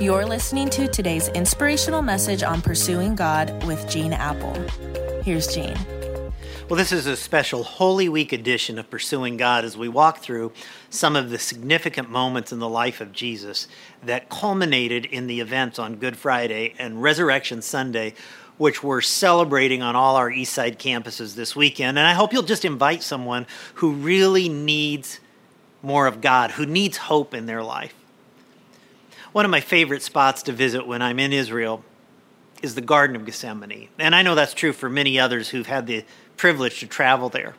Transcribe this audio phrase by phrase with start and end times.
[0.00, 4.54] You're listening to today's inspirational message on pursuing God with Gene Appel.
[5.22, 5.76] Here's Gene.
[6.70, 10.52] Well, this is a special Holy Week edition of Pursuing God as we walk through
[10.88, 13.68] some of the significant moments in the life of Jesus
[14.02, 18.14] that culminated in the events on Good Friday and Resurrection Sunday,
[18.56, 21.98] which we're celebrating on all our Eastside campuses this weekend.
[21.98, 25.20] And I hope you'll just invite someone who really needs
[25.82, 27.99] more of God, who needs hope in their life.
[29.32, 31.84] One of my favorite spots to visit when I'm in Israel
[32.62, 33.88] is the Garden of Gethsemane.
[33.96, 36.04] And I know that's true for many others who've had the
[36.36, 37.54] privilege to travel there.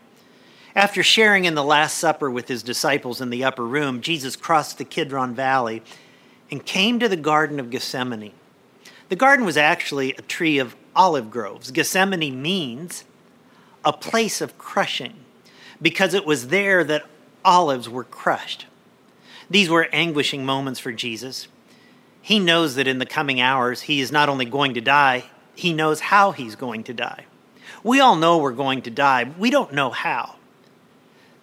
[0.75, 4.79] After sharing in the Last Supper with his disciples in the upper room, Jesus crossed
[4.79, 5.81] the Kidron Valley
[6.49, 8.33] and came to the Garden of Gethsemane.
[9.07, 11.71] The garden was actually a tree of olive groves.
[11.71, 13.05] Gethsemane means
[13.85, 15.13] a place of crushing
[15.81, 17.05] because it was there that
[17.45, 18.65] olives were crushed.
[19.49, 21.47] These were anguishing moments for Jesus.
[22.21, 25.73] He knows that in the coming hours, he is not only going to die, he
[25.73, 27.25] knows how he's going to die.
[27.83, 30.35] We all know we're going to die, we don't know how.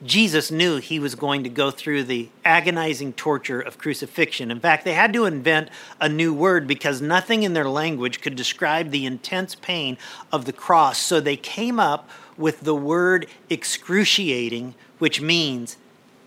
[0.05, 4.53] Jesus knew he was going to go through the agonizing torture of crucifixion.
[4.53, 8.37] In fact, they had to invent a new word because nothing in their language could
[8.37, 9.99] describe the intense pain
[10.31, 10.99] of the cross.
[11.01, 15.77] So they came up with the word excruciating, which means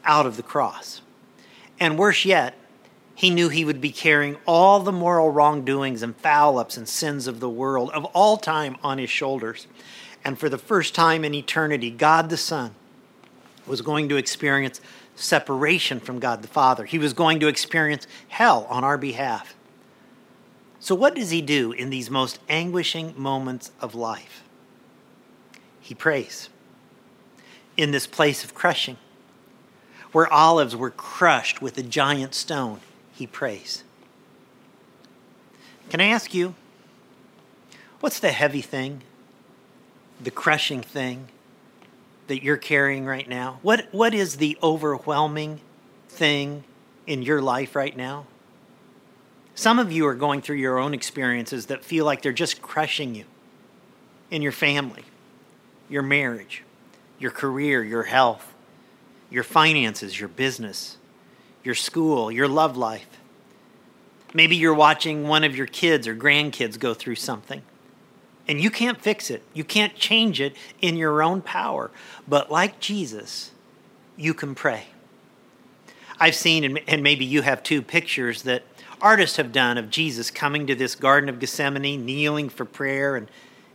[0.04, 1.02] out of the cross.
[1.80, 2.56] And worse yet,
[3.22, 7.28] he knew he would be carrying all the moral wrongdoings and foul ups and sins
[7.28, 9.68] of the world of all time on his shoulders.
[10.26, 12.74] And for the first time in eternity, God the Son
[13.68, 14.82] was going to experience
[15.16, 16.84] separation from God the Father.
[16.84, 19.54] He was going to experience hell on our behalf.
[20.80, 24.44] So, what does he do in these most anguishing moments of life?
[25.80, 26.50] He prays
[27.78, 28.98] in this place of crushing,
[30.12, 32.80] where olives were crushed with a giant stone
[33.14, 33.84] he prays.
[35.90, 36.56] Can I ask you,
[38.00, 39.02] what's the heavy thing,
[40.22, 41.28] the crushing thing
[42.28, 43.60] that you're carrying right now?
[43.62, 45.60] What, what is the overwhelming
[46.08, 46.64] thing
[47.06, 48.26] in your life right now?
[49.54, 53.16] Some of you are going through your own experiences that feel like they're just crushing
[53.16, 53.26] you
[54.30, 55.04] in your family,
[55.90, 56.64] your marriage,
[57.20, 58.54] your career, your health,
[59.30, 60.98] your finances, your business
[61.64, 63.08] your school, your love life.
[64.34, 67.62] Maybe you're watching one of your kids or grandkids go through something
[68.48, 69.44] and you can't fix it.
[69.54, 71.92] You can't change it in your own power.
[72.28, 73.52] But like Jesus,
[74.18, 74.88] you can pray.
[76.20, 78.64] I've seen, and maybe you have two pictures that
[79.02, 83.16] artists have done of Jesus coming to this Garden of Gethsemane, kneeling for prayer.
[83.16, 83.28] And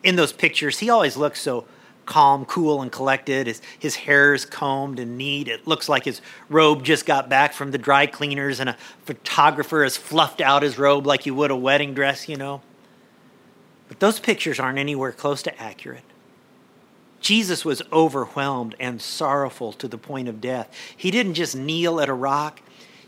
[0.02, 1.66] in those pictures, he always looks so
[2.06, 3.46] calm, cool, and collected.
[3.46, 5.48] His, his hair is combed and neat.
[5.48, 9.82] It looks like his robe just got back from the dry cleaners, and a photographer
[9.82, 12.62] has fluffed out his robe like you would a wedding dress, you know.
[13.88, 16.02] But those pictures aren't anywhere close to accurate.
[17.20, 20.70] Jesus was overwhelmed and sorrowful to the point of death.
[20.96, 22.60] He didn't just kneel at a rock,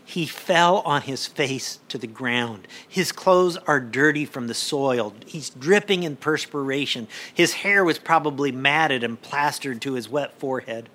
[0.09, 2.67] he fell on his face to the ground.
[2.87, 5.13] His clothes are dirty from the soil.
[5.27, 7.07] He's dripping in perspiration.
[7.31, 10.89] His hair was probably matted and plastered to his wet forehead.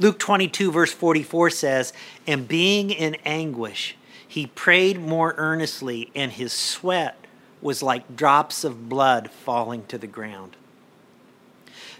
[0.00, 1.92] Luke 22, verse 44 says,
[2.26, 3.96] And being in anguish,
[4.26, 7.16] he prayed more earnestly, and his sweat
[7.62, 10.56] was like drops of blood falling to the ground.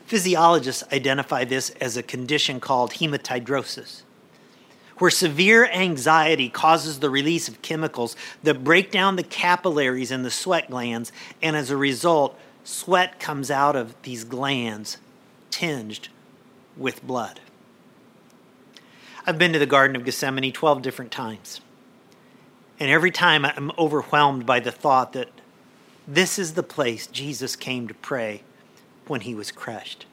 [0.06, 4.02] Physiologists identify this as a condition called hematidrosis
[4.98, 10.30] where severe anxiety causes the release of chemicals that break down the capillaries in the
[10.30, 14.98] sweat glands, and as a result, sweat comes out of these glands
[15.50, 16.08] tinged
[16.76, 17.40] with blood.
[19.26, 21.60] I've been to the Garden of Gethsemane 12 different times.
[22.80, 25.28] And every time I'm overwhelmed by the thought that
[26.06, 28.42] this is the place Jesus came to pray
[29.06, 30.06] when he was crushed.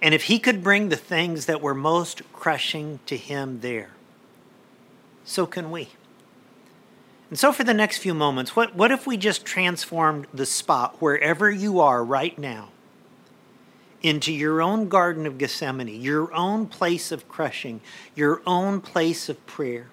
[0.00, 3.90] And if he could bring the things that were most crushing to him there,
[5.24, 5.90] so can we.
[7.30, 11.00] And so, for the next few moments, what, what if we just transformed the spot
[11.00, 12.70] wherever you are right now
[14.02, 17.80] into your own Garden of Gethsemane, your own place of crushing,
[18.16, 19.88] your own place of prayer?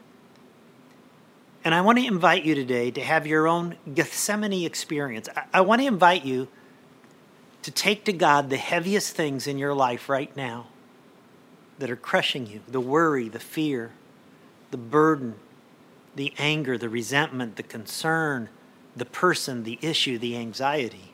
[1.64, 5.30] And I want to invite you today to have your own Gethsemane experience.
[5.36, 6.48] I, I want to invite you
[7.68, 10.68] to take to God the heaviest things in your life right now
[11.80, 13.92] that are crushing you the worry, the fear,
[14.72, 15.36] the burden,
[16.16, 18.48] the anger, the resentment, the concern,
[18.96, 21.14] the person, the issue, the anxiety.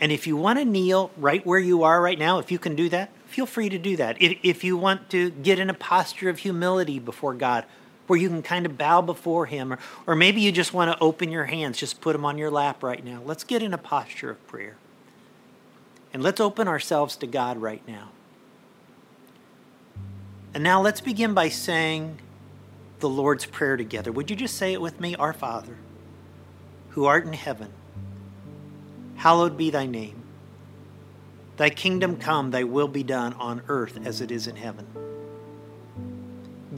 [0.00, 2.74] And if you want to kneel right where you are right now, if you can
[2.74, 4.16] do that, feel free to do that.
[4.18, 7.66] If, if you want to get in a posture of humility before God,
[8.06, 9.72] where you can kind of bow before Him.
[9.72, 12.50] Or, or maybe you just want to open your hands, just put them on your
[12.50, 13.22] lap right now.
[13.24, 14.76] Let's get in a posture of prayer.
[16.12, 18.10] And let's open ourselves to God right now.
[20.52, 22.18] And now let's begin by saying
[22.98, 24.10] the Lord's Prayer together.
[24.10, 25.14] Would you just say it with me?
[25.14, 25.76] Our Father,
[26.90, 27.72] who art in heaven,
[29.16, 30.22] hallowed be thy name.
[31.56, 34.86] Thy kingdom come, thy will be done on earth as it is in heaven.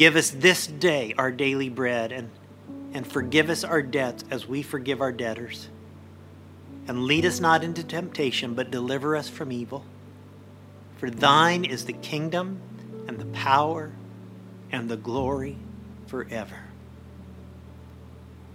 [0.03, 2.29] Give us this day our daily bread, and,
[2.93, 5.69] and forgive us our debts as we forgive our debtors.
[6.89, 9.85] And lead us not into temptation, but deliver us from evil.
[10.97, 12.61] For thine is the kingdom,
[13.07, 13.93] and the power,
[14.73, 15.57] and the glory
[16.09, 16.59] forever.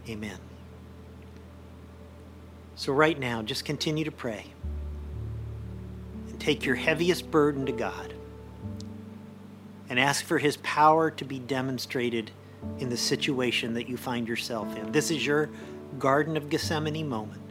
[0.10, 0.40] Amen.
[2.76, 4.48] So, right now, just continue to pray
[6.28, 8.16] and take your heaviest burden to God
[9.90, 12.32] and ask for his power to be demonstrated
[12.80, 14.92] in the situation that you find yourself in.
[14.92, 15.50] This is your
[16.00, 17.42] Garden of Gethsemane moment.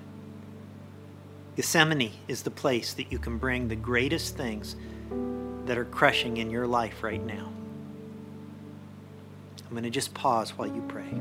[1.56, 4.76] Gethsemane is the place that you can bring the greatest things
[5.64, 7.50] that are crushing in your life right now.
[9.64, 11.12] I'm going to just pause while you pray.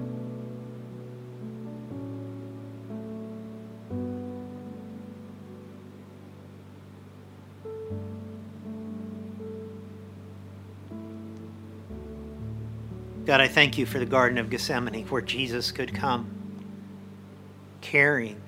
[13.25, 16.30] God, I thank you for the Garden of Gethsemane where Jesus could come
[17.81, 18.39] carrying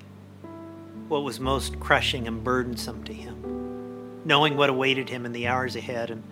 [1.08, 5.74] what was most crushing and burdensome to him, knowing what awaited him in the hours
[5.74, 6.10] ahead.
[6.10, 6.22] And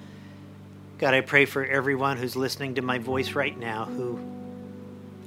[0.99, 4.21] God, I pray for everyone who's listening to my voice right now who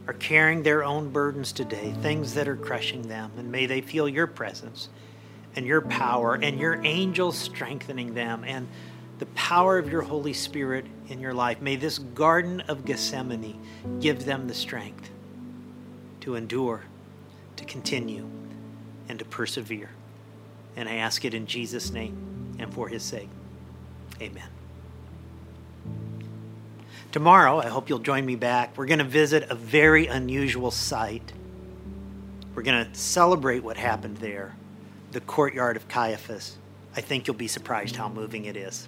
[0.07, 3.33] are carrying their own burdens today, things that are crushing them.
[3.37, 4.87] And may they feel your presence
[5.57, 8.69] and your power and your angels strengthening them and
[9.19, 11.61] the power of your Holy Spirit in your life.
[11.61, 13.59] May this Garden of Gethsemane
[13.99, 15.09] give them the strength
[16.21, 16.85] to endure,
[17.57, 18.27] to continue,
[19.09, 19.89] and to persevere.
[20.75, 23.29] And I ask it in Jesus' name and for his sake.
[24.21, 24.47] Amen.
[27.11, 28.77] Tomorrow, I hope you'll join me back.
[28.77, 31.33] We're going to visit a very unusual site.
[32.55, 34.55] We're going to celebrate what happened there,
[35.11, 36.57] the courtyard of Caiaphas.
[36.95, 38.87] I think you'll be surprised how moving it is.